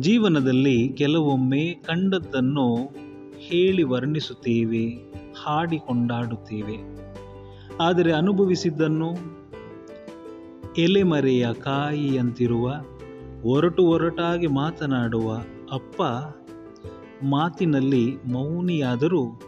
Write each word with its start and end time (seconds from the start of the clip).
ಜೀವನದಲ್ಲಿ 0.00 0.88
ಕೆಲವೊಮ್ಮೆ 0.88 1.74
ಕಂಡದ್ದನ್ನು 1.74 2.86
ಹೇಳಿ 3.38 3.82
ವರ್ಣಿಸುತ್ತೇವೆ, 3.82 4.86
ಹಾಡಿ 5.42 5.78
ಕೊಂಡಾಡುತ್ತೇವೆ. 5.78 7.00
ಆದರೆ 7.80 8.12
ಅನುಭವಿಸಿದ್ದನ್ನು 8.12 9.40
ಎಲೆಮರೆಯ 10.78 11.52
ಕಾಯಿಯಂತಿರುವ, 11.52 12.72
ಒರಟು 13.44 13.82
ಒರಟಾಗಿ 13.82 14.46
ಮಾತನಾಡುವ 14.46 15.34
ಅಪ್ಪ 15.72 16.02
ಮಾತಿನಲ್ಲಿ 17.24 18.16
ಮೌನಿಯಾದರೂ 18.26 19.40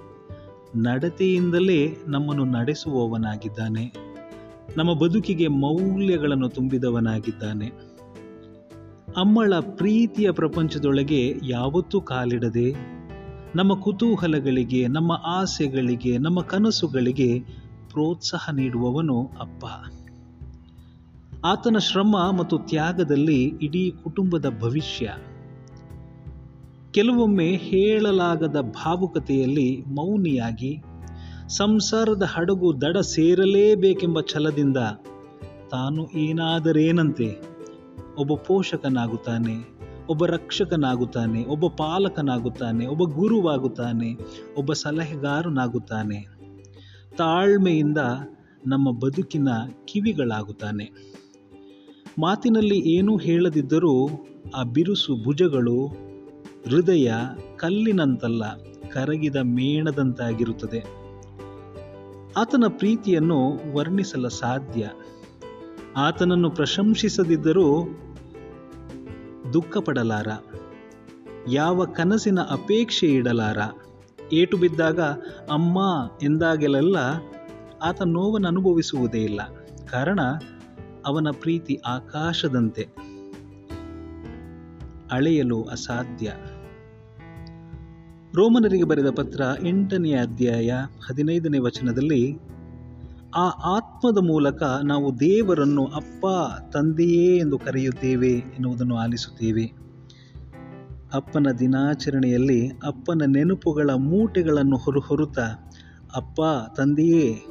ನಡತೆಯಿಂದಲೇ 0.76 1.96
ನಮ್ಮನ್ನು 2.06 2.44
ನಡೆಸುವವನಾಗಿದ್ದಾನೆ. 2.44 3.92
ನಮ್ಮ 4.76 4.92
ಬದುಕಿಗೆ 4.98 5.48
ಮೌಲ್ಯಗಳನ್ನು 5.48 6.48
ತುಂಬಿದವನಾಗಿದ್ದಾನೆ. 6.48 7.91
ಅಮ್ಮಳ 9.16 9.54
ಪ್ರೀತಿಯ 9.60 10.30
ಪ್ರಪಂಚದೊಳಗೆ 10.30 11.34
ಯಾವತ್ತೂ 11.48 12.00
ಕಾಲಿಡದೆ 12.00 12.74
ನಮ್ಮ 13.54 13.80
ಕುತೂಹಲಗಳಿಗೆ, 13.80 14.88
ನಮ್ಮ 14.88 15.12
ಆಸೆಗಳಿಗೆ, 15.12 16.18
ನಮ್ಮ 16.18 16.40
ಕನಸುಗಳಿಗೆ 16.40 17.40
ಪ್ರೋತ್ಸಾಹ 17.90 18.50
ನೀಡುವವನು 18.54 19.30
ಅಪ್ಪ. 19.40 19.64
ಆತನ 21.44 21.76
ಶ್ರಮ 21.78 22.16
ಮತ್ತು 22.36 22.58
ತ್ಯಾಗದಲ್ಲಿ 22.58 23.44
ಇಡೀ 23.44 23.92
ಕುಟುಂಬದ 24.04 24.58
ಭವಿಷ್ಯ. 24.60 25.14
ಕೆಲವೊಮ್ಮೆ 26.90 27.56
ಹೇಳಲಾಗದ 27.56 28.60
ಭಾವುಕತೆಯಲ್ಲಿ 28.60 29.84
ಮೌನಿಯಾಗಿ, 29.86 30.82
ಸಂಸಾರದ 31.48 32.22
ಹಡಗು 32.22 32.80
ದಡ 32.80 32.96
ಸೇರಲೇಬೇಕೆಂಬ 32.96 34.20
ಛಲದಿಂದ 34.20 34.76
ತಾನು 35.70 36.10
ಏನಾದರೇನಂತೆ 36.10 37.51
ಒಬ್ಬ 38.16 38.34
ಪೋಷಕನಾಗುತ್ತಾನೆ, 38.34 39.78
ಒಬ್ಬ 40.08 40.26
ರಕ್ಷಕನಾಗುತ್ತಾನೆ, 40.26 41.44
ಒಬ್ಬ 41.44 41.66
ಪಾಲಕನಾಗುತ್ತಾನೆ, 41.66 42.86
ಒಬ್ಬ 42.86 43.02
ಗುರುವಾಗುತ್ತಾನೆ, 43.02 44.16
ಒಬ್ಬ 44.56 44.72
ಸಲಹೆಗಾರನಾಗುತ್ತಾನೆ. 44.72 46.26
ತಾಳ್ಮೆಯಿಂದ 47.16 47.98
ನಮ್ಮ 48.66 48.98
ಬದುಕಿನ 48.98 49.48
ಕಿವಿಗಳಾಗುತ್ತಾನೆ. 49.84 50.92
ಮಾತಿನಲ್ಲಿ 52.18 52.78
ಏನೂ 52.78 53.16
ಹೇಳದಿದ್ದರೂ 53.16 54.08
ಆ 54.54 54.62
ಬಿರುಸು 54.62 55.24
ಭುಜಗಳು 55.24 55.86
ಹೃದಯ 56.66 57.12
ಕಲ್ಲಿನಂತಲ್ಲ, 57.56 58.56
ಕರಗಿದ 58.92 59.36
ಮೇಣದಂತಾಗಿರುತ್ತದೆ. 59.36 61.02
ಆತನ 62.36 62.64
ಪ್ರೀತಿಯನ್ನು 62.68 63.60
ವರ್ಣಿಸಲು 63.74 64.28
ಸಾಧ್ಯ. 64.28 64.90
ಆತನನ್ನು 65.96 66.50
ಪ್ರಶಂಸಿಸದಿದ್ದರೂ 66.50 67.82
ದುಃಖಪಡಲಾರ. 69.52 70.28
ಯಾವ 71.48 71.84
ಕನಸಿನ 71.84 72.40
ಅಪೇಕ್ಷೆ 72.40 73.06
ಇಡಲಾರ. 73.06 73.58
ಏಟು 74.32 74.56
ಬಿದ್ದಾಗ, 74.56 75.00
ಅಮ್ಮ 75.50 76.10
ಎಂದಾಗಲೆಲ್ಲ 76.22 76.96
ಆತ 77.82 78.02
ನೋವನ್ನು 78.02 78.48
ಅನುಭವಿಸುವುದೇ 78.48 79.18
ಇಲ್ಲ. 79.18 79.40
ಕಾರಣ, 79.90 80.20
ಅವನ 81.06 81.26
ಪ್ರೀತಿ 81.40 81.80
ಆಕಾಶದಂತೆ. 81.86 82.88
ಅಳೆಯಲು 85.12 85.62
ಅಸಾಧ್ಯ. 85.62 86.32
ರೋಮನರಿಗೆ 88.34 88.84
ಬರೆದ 88.84 89.10
ಪತ್ರ 89.10 89.42
ಎಂಟನೆಯ 89.66 90.16
ಅಧ್ಯಾಯ 90.16 90.72
ಹದಿನೈದನೇ 91.08 91.58
ವಚನದಲ್ಲಿ 91.58 92.38
ಆ 93.36 93.48
ಆತ್ಮದ 93.48 94.18
ಮೂಲಕ 94.18 94.62
ನಾವು 94.84 95.20
ದೇವರನ್ನು 95.20 95.84
ಅಪ್ಪ, 95.84 96.26
ತಂದೆಯೇ 96.72 97.36
ಎಂದು 97.36 97.58
ಕರೆಯುತ್ತೇವೆ 97.58 98.30
ಎನ್ನುವುದನ್ನು 98.30 98.96
ಆಲಿಸುತ್ತೇವೆ. 98.96 99.72
ಅಪ್ಪನ 101.14 101.46
ದಿನಾಚರಣೆಯಲ್ಲಿ 101.58 102.68
ಅಪ್ಪನ 102.68 103.22
ನೆನಪುಗಳ 103.26 103.90
ಮೂಟೆಗಳನ್ನು 103.90 104.76
ಹೊರಹೊರುತ್ತ 104.76 105.38
ಅಪ್ಪ, 106.14 106.40
ತಂದೆಯೇ, 106.76 107.46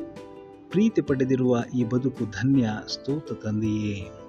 ಪ್ರೀತಿ 0.70 1.02
ಪಡೆದಿರುವ 1.02 1.64
ಈ 1.76 1.84
ಬದುಕು 1.84 2.26
ಧನ್ಯ 2.26 2.70
ಸ್ತೂತ 2.88 3.46
ತಂದೆಯೇ. 3.46 4.21